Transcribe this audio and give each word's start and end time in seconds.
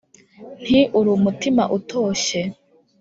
nti 0.63 0.79
"uri 0.99 1.11
mutima 1.23 1.63
utoshye 1.77 2.39